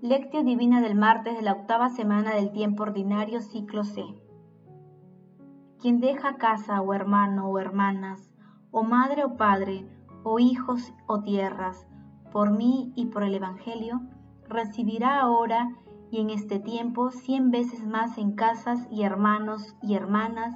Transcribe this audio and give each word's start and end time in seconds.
Lectio 0.00 0.44
Divina 0.44 0.80
del 0.80 0.94
martes 0.94 1.34
de 1.36 1.42
la 1.42 1.54
octava 1.54 1.88
semana 1.88 2.32
del 2.32 2.52
tiempo 2.52 2.84
ordinario, 2.84 3.40
ciclo 3.40 3.82
C. 3.82 4.04
Quien 5.80 5.98
deja 5.98 6.36
casa 6.36 6.80
o 6.80 6.94
hermano 6.94 7.48
o 7.48 7.58
hermanas, 7.58 8.30
o 8.70 8.84
madre 8.84 9.24
o 9.24 9.36
padre, 9.36 9.88
o 10.22 10.38
hijos 10.38 10.92
o 11.08 11.22
tierras, 11.22 11.88
por 12.30 12.52
mí 12.52 12.92
y 12.94 13.06
por 13.06 13.24
el 13.24 13.34
Evangelio, 13.34 14.00
recibirá 14.48 15.18
ahora 15.18 15.74
y 16.12 16.20
en 16.20 16.30
este 16.30 16.60
tiempo 16.60 17.10
cien 17.10 17.50
veces 17.50 17.84
más 17.84 18.18
en 18.18 18.36
casas 18.36 18.86
y 18.92 19.02
hermanos 19.02 19.74
y 19.82 19.94
hermanas, 19.94 20.54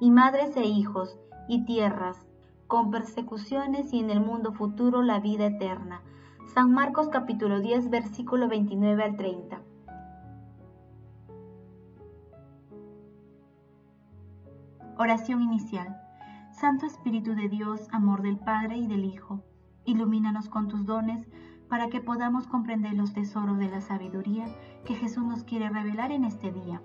y 0.00 0.10
madres 0.10 0.54
e 0.58 0.66
hijos, 0.66 1.18
y 1.48 1.64
tierras, 1.64 2.26
con 2.66 2.90
persecuciones 2.90 3.90
y 3.94 4.00
en 4.00 4.10
el 4.10 4.20
mundo 4.20 4.52
futuro 4.52 5.00
la 5.00 5.18
vida 5.18 5.46
eterna 5.46 6.02
San 6.46 6.70
Marcos 6.72 7.08
capítulo 7.08 7.60
10 7.60 7.88
versículo 7.88 8.46
29 8.46 9.02
al 9.02 9.16
30. 9.16 9.62
Oración 14.98 15.40
inicial. 15.40 15.96
Santo 16.50 16.84
Espíritu 16.84 17.34
de 17.34 17.48
Dios, 17.48 17.88
amor 17.90 18.20
del 18.20 18.38
Padre 18.38 18.76
y 18.76 18.86
del 18.86 19.06
Hijo, 19.06 19.42
ilumínanos 19.86 20.50
con 20.50 20.68
tus 20.68 20.84
dones 20.84 21.26
para 21.70 21.88
que 21.88 22.02
podamos 22.02 22.46
comprender 22.46 22.92
los 22.92 23.14
tesoros 23.14 23.58
de 23.58 23.70
la 23.70 23.80
sabiduría 23.80 24.44
que 24.84 24.94
Jesús 24.94 25.24
nos 25.24 25.44
quiere 25.44 25.70
revelar 25.70 26.12
en 26.12 26.24
este 26.24 26.52
día. 26.52 26.82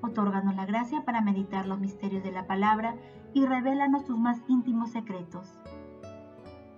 Otórganos 0.00 0.56
la 0.56 0.64
gracia 0.64 1.04
para 1.04 1.20
meditar 1.20 1.66
los 1.66 1.78
misterios 1.78 2.22
de 2.22 2.32
la 2.32 2.46
palabra 2.46 2.96
y 3.34 3.44
revélanos 3.44 4.06
tus 4.06 4.18
más 4.18 4.42
íntimos 4.48 4.92
secretos. 4.92 5.52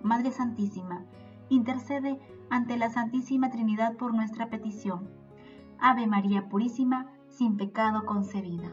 Madre 0.03 0.31
Santísima, 0.31 1.05
intercede 1.49 2.19
ante 2.49 2.77
la 2.77 2.89
Santísima 2.89 3.49
Trinidad 3.49 3.95
por 3.97 4.13
nuestra 4.13 4.49
petición. 4.49 5.09
Ave 5.79 6.07
María 6.07 6.49
Purísima, 6.49 7.11
sin 7.29 7.57
pecado 7.57 8.05
concebida. 8.05 8.71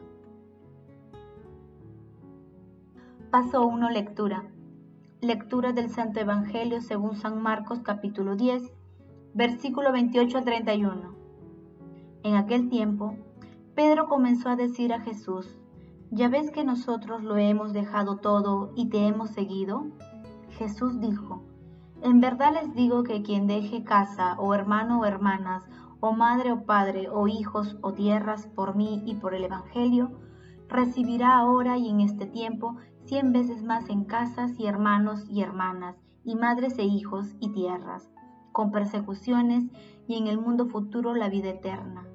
Paso 3.30 3.66
1. 3.66 3.90
Lectura. 3.90 4.44
Lectura 5.20 5.72
del 5.72 5.90
Santo 5.90 6.20
Evangelio 6.20 6.80
según 6.80 7.16
San 7.16 7.42
Marcos 7.42 7.80
capítulo 7.80 8.36
10, 8.36 8.62
versículo 9.34 9.90
28 9.92 10.38
al 10.38 10.44
31. 10.44 11.14
En 12.22 12.36
aquel 12.36 12.68
tiempo, 12.68 13.16
Pedro 13.74 14.06
comenzó 14.06 14.50
a 14.50 14.56
decir 14.56 14.92
a 14.92 15.00
Jesús, 15.00 15.58
¿ya 16.10 16.28
ves 16.28 16.50
que 16.50 16.64
nosotros 16.64 17.22
lo 17.22 17.36
hemos 17.36 17.72
dejado 17.72 18.18
todo 18.18 18.72
y 18.76 18.88
te 18.88 19.06
hemos 19.06 19.30
seguido? 19.30 19.86
Jesús 20.50 21.00
dijo, 21.00 21.42
en 22.02 22.20
verdad 22.20 22.52
les 22.54 22.74
digo 22.74 23.02
que 23.02 23.22
quien 23.22 23.46
deje 23.46 23.84
casa 23.84 24.36
o 24.38 24.54
hermano 24.54 25.00
o 25.00 25.04
hermanas, 25.04 25.64
o 26.00 26.12
madre 26.12 26.52
o 26.52 26.64
padre, 26.64 27.08
o 27.08 27.28
hijos 27.28 27.78
o 27.80 27.92
tierras 27.92 28.46
por 28.46 28.76
mí 28.76 29.02
y 29.06 29.14
por 29.14 29.34
el 29.34 29.44
Evangelio, 29.44 30.12
recibirá 30.68 31.38
ahora 31.38 31.78
y 31.78 31.88
en 31.88 32.00
este 32.00 32.26
tiempo 32.26 32.76
cien 33.06 33.32
veces 33.32 33.62
más 33.62 33.88
en 33.88 34.04
casas 34.04 34.58
y 34.58 34.66
hermanos 34.66 35.24
y 35.28 35.42
hermanas, 35.42 35.96
y 36.24 36.34
madres 36.36 36.78
e 36.78 36.84
hijos 36.84 37.34
y 37.40 37.50
tierras, 37.52 38.10
con 38.52 38.70
persecuciones 38.70 39.64
y 40.06 40.16
en 40.16 40.26
el 40.26 40.38
mundo 40.38 40.66
futuro 40.66 41.14
la 41.14 41.28
vida 41.28 41.50
eterna. 41.50 42.06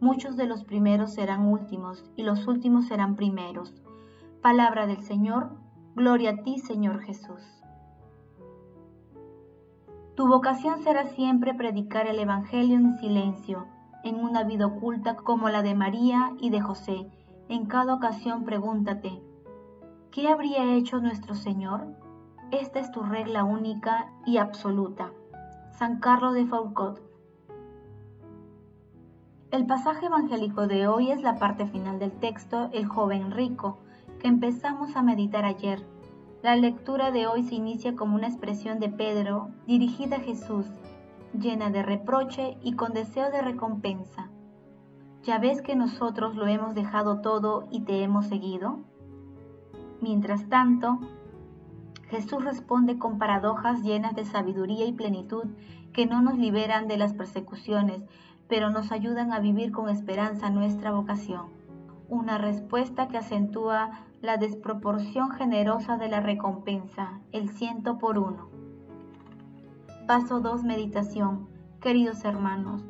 Muchos 0.00 0.36
de 0.36 0.46
los 0.46 0.64
primeros 0.64 1.14
serán 1.14 1.46
últimos 1.46 2.04
y 2.16 2.22
los 2.22 2.46
últimos 2.46 2.86
serán 2.86 3.16
primeros. 3.16 3.82
Palabra 4.42 4.86
del 4.86 5.02
Señor, 5.02 5.56
gloria 5.94 6.30
a 6.30 6.42
ti 6.42 6.58
Señor 6.58 7.00
Jesús. 7.02 7.42
Tu 10.18 10.26
vocación 10.26 10.82
será 10.82 11.06
siempre 11.06 11.54
predicar 11.54 12.08
el 12.08 12.18
Evangelio 12.18 12.74
en 12.74 12.98
silencio, 12.98 13.68
en 14.02 14.16
una 14.16 14.42
vida 14.42 14.66
oculta 14.66 15.14
como 15.14 15.48
la 15.48 15.62
de 15.62 15.76
María 15.76 16.32
y 16.40 16.50
de 16.50 16.60
José. 16.60 17.06
En 17.48 17.66
cada 17.66 17.94
ocasión 17.94 18.42
pregúntate, 18.42 19.22
¿qué 20.10 20.26
habría 20.26 20.74
hecho 20.74 20.98
nuestro 20.98 21.36
Señor? 21.36 21.94
Esta 22.50 22.80
es 22.80 22.90
tu 22.90 23.04
regla 23.04 23.44
única 23.44 24.10
y 24.26 24.38
absoluta. 24.38 25.12
San 25.70 26.00
Carlos 26.00 26.34
de 26.34 26.46
Foucault. 26.46 26.98
El 29.52 29.66
pasaje 29.66 30.06
evangélico 30.06 30.66
de 30.66 30.88
hoy 30.88 31.12
es 31.12 31.22
la 31.22 31.36
parte 31.36 31.68
final 31.68 32.00
del 32.00 32.10
texto 32.10 32.70
El 32.72 32.86
joven 32.86 33.30
rico, 33.30 33.78
que 34.18 34.26
empezamos 34.26 34.96
a 34.96 35.02
meditar 35.02 35.44
ayer 35.44 35.86
la 36.42 36.54
lectura 36.54 37.10
de 37.10 37.26
hoy 37.26 37.42
se 37.42 37.56
inicia 37.56 37.96
como 37.96 38.14
una 38.14 38.28
expresión 38.28 38.78
de 38.78 38.88
Pedro 38.88 39.50
dirigida 39.66 40.16
a 40.16 40.20
Jesús, 40.20 40.66
llena 41.32 41.70
de 41.70 41.82
reproche 41.82 42.56
y 42.62 42.74
con 42.74 42.92
deseo 42.92 43.30
de 43.30 43.42
recompensa. 43.42 44.30
¿Ya 45.24 45.38
ves 45.38 45.62
que 45.62 45.74
nosotros 45.74 46.36
lo 46.36 46.46
hemos 46.46 46.74
dejado 46.74 47.20
todo 47.20 47.66
y 47.72 47.80
te 47.80 48.02
hemos 48.02 48.26
seguido? 48.26 48.78
Mientras 50.00 50.48
tanto, 50.48 51.00
Jesús 52.08 52.44
responde 52.44 52.98
con 52.98 53.18
paradojas 53.18 53.82
llenas 53.82 54.14
de 54.14 54.24
sabiduría 54.24 54.86
y 54.86 54.92
plenitud 54.92 55.44
que 55.92 56.06
no 56.06 56.22
nos 56.22 56.38
liberan 56.38 56.86
de 56.86 56.98
las 56.98 57.14
persecuciones, 57.14 58.02
pero 58.48 58.70
nos 58.70 58.92
ayudan 58.92 59.32
a 59.32 59.40
vivir 59.40 59.72
con 59.72 59.88
esperanza 59.88 60.50
nuestra 60.50 60.92
vocación. 60.92 61.57
Una 62.08 62.38
respuesta 62.38 63.08
que 63.08 63.18
acentúa 63.18 63.90
la 64.22 64.38
desproporción 64.38 65.30
generosa 65.30 65.98
de 65.98 66.08
la 66.08 66.20
recompensa, 66.20 67.20
el 67.32 67.50
ciento 67.50 67.98
por 67.98 68.18
uno. 68.18 68.48
Paso 70.06 70.40
2. 70.40 70.64
Meditación. 70.64 71.48
Queridos 71.82 72.24
hermanos, 72.24 72.82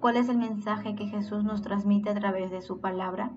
¿cuál 0.00 0.16
es 0.16 0.28
el 0.28 0.38
mensaje 0.38 0.96
que 0.96 1.06
Jesús 1.06 1.44
nos 1.44 1.62
transmite 1.62 2.10
a 2.10 2.14
través 2.14 2.50
de 2.50 2.62
su 2.62 2.80
palabra? 2.80 3.30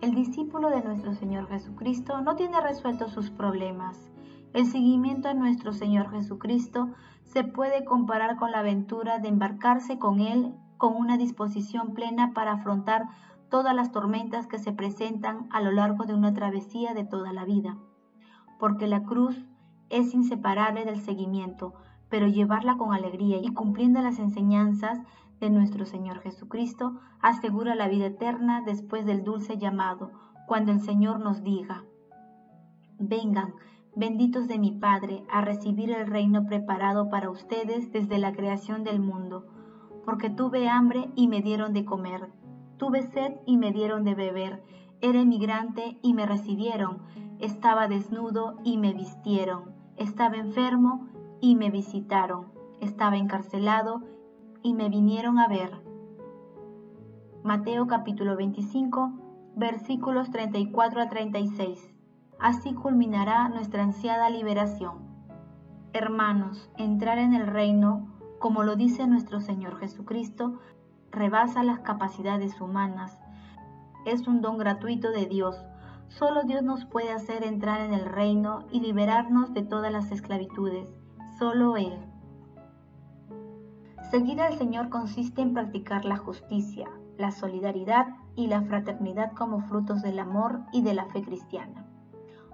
El 0.00 0.14
discípulo 0.14 0.70
de 0.70 0.82
nuestro 0.82 1.12
Señor 1.12 1.46
Jesucristo 1.48 2.22
no 2.22 2.34
tiene 2.34 2.62
resueltos 2.62 3.12
sus 3.12 3.28
problemas. 3.28 4.10
El 4.54 4.64
seguimiento 4.64 5.28
a 5.28 5.34
nuestro 5.34 5.74
Señor 5.74 6.10
Jesucristo 6.10 6.88
se 7.24 7.44
puede 7.44 7.84
comparar 7.84 8.36
con 8.36 8.52
la 8.52 8.60
aventura 8.60 9.18
de 9.18 9.28
embarcarse 9.28 9.98
con 9.98 10.20
Él 10.20 10.54
con 10.78 10.96
una 10.96 11.18
disposición 11.18 11.92
plena 11.92 12.32
para 12.32 12.52
afrontar 12.52 13.08
todas 13.48 13.74
las 13.74 13.92
tormentas 13.92 14.46
que 14.46 14.58
se 14.58 14.72
presentan 14.72 15.48
a 15.50 15.60
lo 15.60 15.72
largo 15.72 16.04
de 16.04 16.14
una 16.14 16.34
travesía 16.34 16.94
de 16.94 17.04
toda 17.04 17.32
la 17.32 17.44
vida, 17.44 17.78
porque 18.58 18.86
la 18.86 19.02
cruz 19.04 19.36
es 19.90 20.14
inseparable 20.14 20.84
del 20.84 21.00
seguimiento, 21.00 21.74
pero 22.08 22.26
llevarla 22.26 22.76
con 22.76 22.92
alegría 22.92 23.38
y 23.42 23.52
cumpliendo 23.52 24.00
las 24.00 24.18
enseñanzas 24.18 25.00
de 25.40 25.50
nuestro 25.50 25.86
Señor 25.86 26.20
Jesucristo 26.20 26.98
asegura 27.20 27.74
la 27.74 27.88
vida 27.88 28.06
eterna 28.06 28.62
después 28.64 29.06
del 29.06 29.24
dulce 29.24 29.56
llamado, 29.56 30.10
cuando 30.46 30.72
el 30.72 30.80
Señor 30.80 31.20
nos 31.20 31.42
diga, 31.42 31.84
vengan, 32.98 33.54
benditos 33.94 34.48
de 34.48 34.58
mi 34.58 34.72
Padre, 34.72 35.24
a 35.30 35.40
recibir 35.40 35.90
el 35.90 36.06
reino 36.06 36.46
preparado 36.46 37.08
para 37.10 37.30
ustedes 37.30 37.92
desde 37.92 38.18
la 38.18 38.32
creación 38.32 38.84
del 38.84 39.00
mundo, 39.00 39.46
porque 40.04 40.30
tuve 40.30 40.68
hambre 40.68 41.10
y 41.14 41.28
me 41.28 41.42
dieron 41.42 41.72
de 41.72 41.84
comer 41.84 42.28
Tuve 42.78 43.02
sed 43.02 43.34
y 43.44 43.56
me 43.56 43.72
dieron 43.72 44.04
de 44.04 44.14
beber. 44.14 44.62
Era 45.00 45.20
emigrante 45.20 45.98
y 46.00 46.14
me 46.14 46.26
recibieron. 46.26 46.98
Estaba 47.40 47.88
desnudo 47.88 48.56
y 48.64 48.78
me 48.78 48.92
vistieron. 48.92 49.74
Estaba 49.96 50.36
enfermo 50.36 51.08
y 51.40 51.56
me 51.56 51.70
visitaron. 51.70 52.46
Estaba 52.80 53.16
encarcelado 53.16 54.02
y 54.62 54.74
me 54.74 54.88
vinieron 54.88 55.40
a 55.40 55.48
ver. 55.48 55.70
Mateo 57.42 57.86
capítulo 57.88 58.36
25, 58.36 59.12
versículos 59.56 60.30
34 60.30 61.02
a 61.02 61.08
36. 61.08 61.92
Así 62.38 62.74
culminará 62.74 63.48
nuestra 63.48 63.82
ansiada 63.82 64.30
liberación. 64.30 64.98
Hermanos, 65.92 66.70
entrar 66.76 67.18
en 67.18 67.34
el 67.34 67.46
reino, 67.46 68.14
como 68.38 68.62
lo 68.62 68.76
dice 68.76 69.06
nuestro 69.08 69.40
Señor 69.40 69.78
Jesucristo, 69.78 70.60
rebasa 71.10 71.62
las 71.62 71.80
capacidades 71.80 72.60
humanas. 72.60 73.18
Es 74.04 74.26
un 74.26 74.40
don 74.40 74.58
gratuito 74.58 75.10
de 75.10 75.26
Dios. 75.26 75.56
Solo 76.08 76.42
Dios 76.44 76.62
nos 76.62 76.84
puede 76.84 77.12
hacer 77.12 77.44
entrar 77.44 77.80
en 77.80 77.92
el 77.92 78.06
reino 78.06 78.66
y 78.70 78.80
liberarnos 78.80 79.52
de 79.52 79.62
todas 79.62 79.92
las 79.92 80.10
esclavitudes. 80.10 80.94
Solo 81.38 81.76
Él. 81.76 81.98
Seguir 84.10 84.40
al 84.40 84.56
Señor 84.56 84.88
consiste 84.88 85.42
en 85.42 85.52
practicar 85.52 86.06
la 86.06 86.16
justicia, 86.16 86.88
la 87.18 87.30
solidaridad 87.30 88.06
y 88.36 88.46
la 88.46 88.62
fraternidad 88.62 89.32
como 89.32 89.60
frutos 89.60 90.00
del 90.00 90.18
amor 90.18 90.60
y 90.72 90.82
de 90.82 90.94
la 90.94 91.04
fe 91.06 91.22
cristiana. 91.22 91.84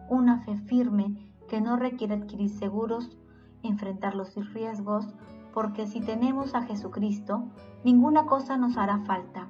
Una 0.09 0.41
fe 0.41 0.56
firme 0.56 1.33
que 1.49 1.61
no 1.61 1.77
requiere 1.77 2.15
adquirir 2.15 2.51
seguros, 2.51 3.17
enfrentar 3.62 4.17
los 4.17 4.35
riesgos, 4.53 5.15
porque 5.53 5.87
si 5.87 6.01
tenemos 6.01 6.55
a 6.56 6.62
Jesucristo, 6.62 7.45
ninguna 7.85 8.25
cosa 8.25 8.57
nos 8.57 8.77
hará 8.77 8.99
falta. 9.01 9.49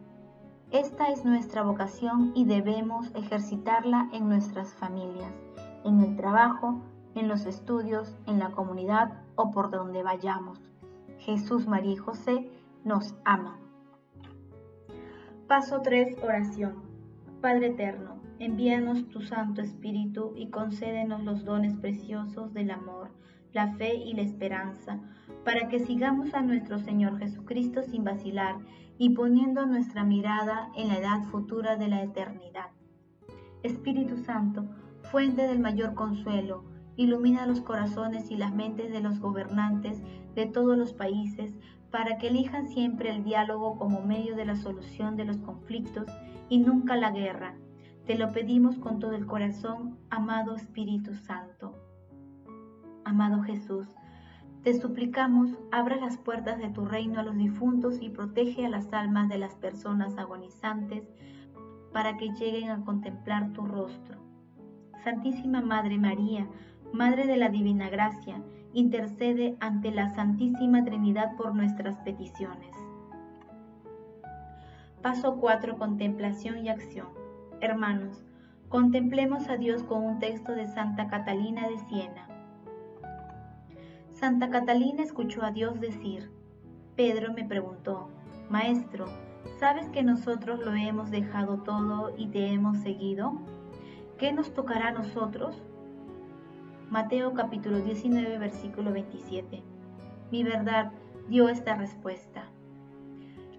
Esta 0.71 1.09
es 1.09 1.25
nuestra 1.25 1.63
vocación 1.63 2.33
y 2.35 2.45
debemos 2.45 3.15
ejercitarla 3.15 4.09
en 4.13 4.29
nuestras 4.29 4.75
familias, 4.75 5.33
en 5.85 6.01
el 6.01 6.17
trabajo, 6.17 6.83
en 7.15 7.29
los 7.29 7.47
estudios, 7.47 8.17
en 8.27 8.41
la 8.41 8.51
comunidad 8.51 9.23
o 9.37 9.53
por 9.53 9.71
donde 9.71 10.03
vayamos. 10.03 10.61
Jesús, 11.19 11.69
María 11.69 11.93
y 11.93 11.97
José 11.97 12.51
nos 12.85 13.15
ama. 13.25 13.57
Paso 15.47 15.81
3. 15.83 16.19
Oración. 16.25 16.83
Padre 17.41 17.69
Eterno, 17.69 18.17
envíanos 18.41 19.09
tu 19.11 19.21
Santo 19.21 19.61
Espíritu 19.61 20.33
y 20.35 20.49
concédenos 20.49 21.23
los 21.23 21.45
dones 21.45 21.77
preciosos 21.77 22.53
del 22.53 22.71
amor, 22.71 23.11
la 23.55 23.69
fe 23.77 23.95
y 23.95 24.12
la 24.12 24.23
esperanza, 24.23 25.01
para 25.45 25.69
que 25.69 25.79
sigamos 25.79 26.35
a 26.35 26.43
nuestro 26.43 26.79
Señor 26.81 27.19
Jesucristo 27.19 27.83
sin 27.83 28.05
vacilar 28.05 28.56
y 28.99 29.11
poniendo 29.11 29.65
nuestra 29.65 30.05
mirada 30.05 30.71
en 30.77 30.89
la 30.89 30.99
edad 30.99 31.23
futura 31.31 31.77
de 31.77 31.89
la 31.89 32.03
eternidad. 32.03 32.71
Espíritu 33.62 34.17
Santo, 34.19 34.67
fuente 35.11 35.47
del 35.47 35.61
mayor 35.61 35.95
consuelo, 35.95 36.65
ilumina 36.97 37.47
los 37.47 37.61
corazones 37.61 38.31
y 38.31 38.37
las 38.37 38.53
mentes 38.53 38.91
de 38.91 39.01
los 39.01 39.21
gobernantes 39.21 40.03
de 40.35 40.47
todos 40.47 40.77
los 40.77 40.93
países 40.93 41.55
para 41.91 42.19
que 42.19 42.29
elijan 42.29 42.67
siempre 42.67 43.11
el 43.11 43.23
diálogo 43.23 43.79
como 43.79 44.03
medio 44.03 44.35
de 44.35 44.47
la 44.47 44.56
solución 44.56 45.17
de 45.17 45.27
los 45.27 45.37
conflictos 45.39 46.06
y 46.49 46.59
nunca 46.59 46.97
la 46.97 47.12
guerra. 47.12 47.55
Te 48.05 48.17
lo 48.17 48.33
pedimos 48.33 48.79
con 48.79 48.99
todo 48.99 49.12
el 49.12 49.27
corazón, 49.27 49.97
amado 50.11 50.56
Espíritu 50.56 51.15
Santo. 51.15 51.84
Amado 53.05 53.43
Jesús, 53.43 53.87
te 54.62 54.73
suplicamos, 54.81 55.51
abra 55.71 55.97
las 55.97 56.17
puertas 56.17 56.59
de 56.59 56.71
tu 56.71 56.87
reino 56.87 57.21
a 57.21 57.23
los 57.23 57.37
difuntos 57.37 58.01
y 58.01 58.09
protege 58.09 58.65
a 58.65 58.71
las 58.71 58.93
almas 58.95 59.29
de 59.29 59.37
las 59.37 59.55
personas 59.56 60.17
agonizantes 60.17 61.05
para 61.93 62.17
que 62.17 62.31
lleguen 62.31 62.71
a 62.71 62.83
contemplar 62.83 63.53
tu 63.53 63.67
rostro. 63.67 64.19
Santísima 65.05 65.61
Madre 65.61 65.99
María, 65.99 66.47
Madre 66.95 67.27
de 67.27 67.37
la 67.37 67.51
Divina 67.51 67.91
Gracia, 67.91 68.41
intercede 68.73 69.56
ante 69.61 69.91
la 69.91 70.09
Santísima 70.15 70.83
Trinidad 70.83 71.37
por 71.37 71.55
nuestras 71.55 71.97
peticiones. 71.99 72.75
Paso 75.03 75.37
4. 75.37 75.77
Contemplación 75.77 76.65
y 76.65 76.71
acción. 76.71 77.09
Hermanos, 77.61 78.25
contemplemos 78.71 79.51
a 79.51 79.59
Dios 79.59 79.83
con 79.83 80.03
un 80.03 80.19
texto 80.19 80.53
de 80.53 80.67
Santa 80.67 81.09
Catalina 81.09 81.69
de 81.69 81.79
Siena. 81.81 82.34
Santa 84.15 84.49
Catalina 84.49 85.03
escuchó 85.03 85.43
a 85.43 85.51
Dios 85.51 85.81
decir, 85.81 86.31
Pedro 86.95 87.33
me 87.33 87.45
preguntó, 87.45 88.09
Maestro, 88.49 89.07
¿sabes 89.59 89.89
que 89.89 90.05
nosotros 90.05 90.61
lo 90.61 90.73
hemos 90.73 91.11
dejado 91.11 91.59
todo 91.59 92.15
y 92.17 92.29
te 92.29 92.47
hemos 92.47 92.79
seguido? 92.79 93.35
¿Qué 94.17 94.33
nos 94.33 94.55
tocará 94.55 94.89
a 94.89 94.93
nosotros? 94.93 95.61
Mateo 96.91 97.35
capítulo 97.35 97.81
19, 97.81 98.39
versículo 98.39 98.93
27. 98.93 99.65
Mi 100.31 100.45
verdad 100.45 100.93
dio 101.29 101.49
esta 101.49 101.75
respuesta. 101.75 102.45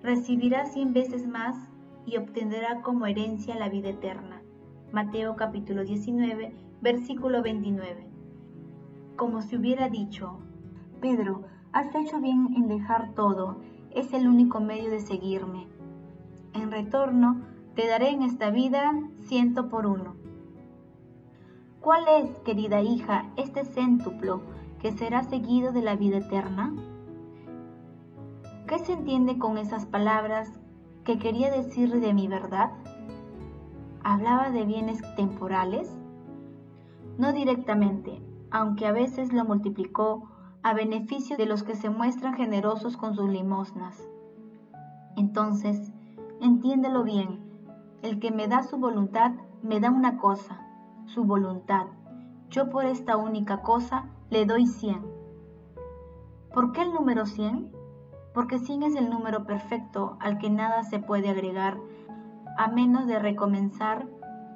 Recibirá 0.04 0.66
cien 0.68 0.94
veces 0.94 1.28
más 1.28 1.58
y 2.06 2.16
obtendrá 2.16 2.82
como 2.82 3.06
herencia 3.08 3.56
la 3.56 3.68
vida 3.68 3.90
eterna. 3.90 4.42
Mateo 4.94 5.36
capítulo 5.36 5.84
19, 5.84 6.54
versículo 6.82 7.42
29. 7.42 8.15
Como 9.16 9.42
si 9.42 9.56
hubiera 9.56 9.88
dicho, 9.88 10.40
Pedro, 11.00 11.44
has 11.72 11.96
hecho 11.96 12.20
bien 12.20 12.54
en 12.58 12.68
dejar 12.68 13.14
todo, 13.14 13.58
es 13.92 14.12
el 14.14 14.28
único 14.28 14.60
medio 14.60 14.90
de 14.90 15.00
seguirme. 15.00 15.68
En 16.54 16.70
retorno, 16.70 17.42
te 17.76 17.88
daré 17.88 18.10
en 18.10 18.24
esta 18.24 18.50
vida 18.50 18.94
ciento 19.22 19.70
por 19.70 19.86
uno. 19.86 20.16
¿Cuál 21.80 22.04
es, 22.20 22.30
querida 22.40 22.82
hija, 22.82 23.32
este 23.38 23.64
céntuplo 23.64 24.42
que 24.82 24.92
será 24.92 25.24
seguido 25.24 25.72
de 25.72 25.82
la 25.82 25.96
vida 25.96 26.18
eterna? 26.18 26.74
¿Qué 28.68 28.80
se 28.80 28.94
entiende 28.94 29.38
con 29.38 29.58
esas 29.58 29.86
palabras 29.86 30.60
que 31.06 31.20
quería 31.20 31.52
decir 31.52 32.02
de 32.02 32.14
mi 32.14 32.28
verdad? 32.28 32.72
¿Hablaba 34.04 34.50
de 34.50 34.66
bienes 34.66 35.02
temporales? 35.16 35.90
No 37.18 37.32
directamente, 37.32 38.22
aunque 38.56 38.88
a 38.88 38.94
veces 38.94 39.34
lo 39.34 39.44
multiplicó 39.44 40.30
a 40.64 40.74
beneficio 40.74 41.36
de 41.36 41.46
los 41.46 41.64
que 41.64 41.76
se 41.76 41.90
muestran 41.90 42.36
generosos 42.36 42.96
con 42.96 43.14
sus 43.14 43.30
limosnas. 43.30 44.08
Entonces, 45.18 45.92
entiéndelo 46.40 47.04
bien, 47.04 47.42
el 48.02 48.18
que 48.18 48.32
me 48.32 48.48
da 48.48 48.64
su 48.64 48.78
voluntad 48.78 49.34
me 49.62 49.82
da 49.82 49.92
una 49.92 50.20
cosa, 50.20 50.66
su 51.06 51.26
voluntad. 51.26 51.88
Yo 52.50 52.70
por 52.70 52.86
esta 52.86 53.18
única 53.18 53.62
cosa 53.62 54.06
le 54.30 54.46
doy 54.46 54.68
100. 54.68 55.06
¿Por 56.54 56.72
qué 56.72 56.84
el 56.84 56.94
número 56.94 57.26
100? 57.26 57.74
Porque 58.34 58.58
100 58.58 58.84
es 58.84 58.96
el 58.96 59.10
número 59.10 59.46
perfecto 59.46 60.16
al 60.22 60.38
que 60.38 60.50
nada 60.50 60.84
se 60.84 61.00
puede 61.00 61.28
agregar, 61.28 61.78
a 62.58 62.70
menos 62.70 63.06
de 63.06 63.20
recomenzar 63.20 64.08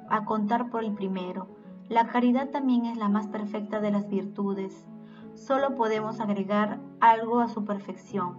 a 0.08 0.24
contar 0.24 0.70
por 0.70 0.84
el 0.84 0.94
primero. 0.94 1.59
La 1.90 2.06
caridad 2.06 2.48
también 2.48 2.86
es 2.86 2.96
la 2.96 3.10
más 3.10 3.28
perfecta 3.28 3.80
de 3.80 3.90
las 3.90 4.08
virtudes. 4.08 4.86
Solo 5.34 5.74
podemos 5.74 6.20
agregar 6.20 6.80
algo 7.00 7.40
a 7.40 7.48
su 7.48 7.66
perfección, 7.66 8.38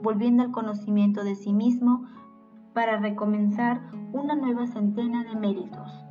volviendo 0.00 0.44
al 0.44 0.52
conocimiento 0.52 1.24
de 1.24 1.34
sí 1.34 1.52
mismo 1.52 2.06
para 2.74 2.98
recomenzar 2.98 3.80
una 4.12 4.36
nueva 4.36 4.68
centena 4.68 5.24
de 5.24 5.34
méritos 5.34 6.04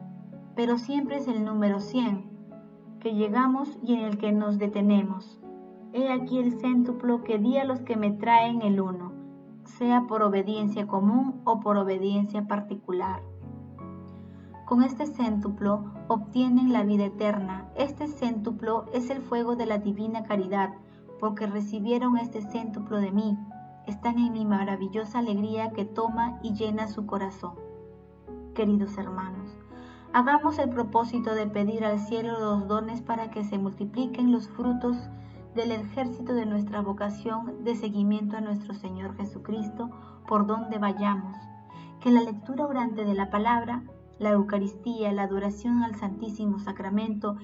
pero 0.59 0.77
siempre 0.77 1.15
es 1.15 1.27
el 1.29 1.45
número 1.45 1.79
100 1.79 2.29
que 2.99 3.13
llegamos 3.13 3.79
y 3.81 3.93
en 3.93 4.01
el 4.01 4.17
que 4.17 4.33
nos 4.33 4.57
detenemos. 4.57 5.39
He 5.93 6.11
aquí 6.11 6.37
el 6.37 6.51
céntuplo 6.51 7.23
que 7.23 7.37
di 7.37 7.57
a 7.57 7.63
los 7.63 7.79
que 7.79 7.95
me 7.95 8.11
traen 8.11 8.61
el 8.61 8.81
uno, 8.81 9.13
sea 9.63 10.05
por 10.05 10.21
obediencia 10.21 10.85
común 10.85 11.39
o 11.45 11.61
por 11.61 11.77
obediencia 11.77 12.45
particular. 12.45 13.21
Con 14.69 14.83
este 14.83 15.07
céntuplo 15.07 15.83
obtienen 16.09 16.71
la 16.71 16.83
vida 16.83 17.05
eterna. 17.05 17.71
Este 17.75 18.07
céntuplo 18.07 18.85
es 18.93 19.09
el 19.09 19.19
fuego 19.19 19.55
de 19.55 19.65
la 19.65 19.79
divina 19.79 20.25
caridad, 20.25 20.75
porque 21.19 21.47
recibieron 21.47 22.19
este 22.19 22.43
céntuplo 22.43 22.97
de 22.97 23.11
mí. 23.11 23.35
Están 23.87 24.19
en 24.19 24.31
mi 24.31 24.45
maravillosa 24.45 25.17
alegría 25.17 25.71
que 25.71 25.85
toma 25.85 26.37
y 26.43 26.53
llena 26.53 26.87
su 26.87 27.07
corazón. 27.07 27.55
Queridos 28.53 28.95
hermanos, 28.99 29.49
Hagamos 30.13 30.59
el 30.59 30.69
propósito 30.69 31.33
de 31.33 31.47
pedir 31.47 31.83
al 31.83 31.97
cielo 31.97 32.39
los 32.39 32.67
dones 32.67 33.01
para 33.01 33.31
que 33.31 33.43
se 33.43 33.57
multipliquen 33.57 34.31
los 34.31 34.49
frutos 34.49 34.97
del 35.55 35.71
ejército 35.71 36.35
de 36.35 36.45
nuestra 36.45 36.81
vocación 36.81 37.63
de 37.63 37.75
seguimiento 37.75 38.37
a 38.37 38.41
nuestro 38.41 38.75
Señor 38.75 39.17
Jesucristo 39.17 39.89
por 40.27 40.45
donde 40.45 40.77
vayamos. 40.77 41.35
Que 42.01 42.11
la 42.11 42.21
lectura 42.21 42.67
orante 42.67 43.03
de 43.03 43.15
la 43.15 43.31
palabra, 43.31 43.81
la 44.19 44.31
Eucaristía, 44.31 45.11
la 45.13 45.23
adoración 45.23 45.81
al 45.83 45.95
Santísimo 45.95 46.59
Sacramento 46.59 47.37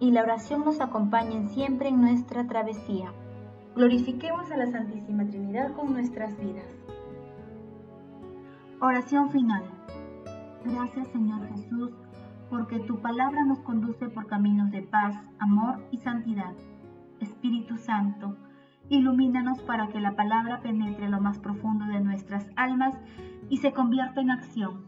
y 0.00 0.10
la 0.10 0.22
oración 0.22 0.64
nos 0.64 0.80
acompañen 0.80 1.48
siempre 1.48 1.88
en 1.88 2.00
nuestra 2.00 2.46
travesía. 2.46 3.12
Glorifiquemos 3.74 4.50
a 4.50 4.56
la 4.56 4.70
Santísima 4.70 5.24
Trinidad 5.24 5.72
con 5.74 5.92
nuestras 5.92 6.36
vidas. 6.38 6.66
Oración 8.80 9.30
final. 9.30 9.62
Gracias 10.64 11.08
Señor 11.08 11.48
Jesús, 11.48 11.92
porque 12.50 12.80
tu 12.80 13.00
palabra 13.00 13.44
nos 13.44 13.60
conduce 13.60 14.08
por 14.08 14.26
caminos 14.26 14.70
de 14.72 14.82
paz, 14.82 15.16
amor 15.38 15.84
y 15.92 15.98
santidad. 15.98 16.52
Espíritu 17.20 17.76
Santo, 17.76 18.36
ilumínanos 18.88 19.60
para 19.62 19.88
que 19.88 20.00
la 20.00 20.16
palabra 20.16 20.60
penetre 20.60 21.08
lo 21.08 21.20
más 21.20 21.38
profundo 21.38 21.84
de 21.86 22.00
nuestras 22.00 22.48
almas 22.56 22.94
y 23.48 23.58
se 23.58 23.72
convierta 23.72 24.20
en 24.20 24.30
acción. 24.30 24.87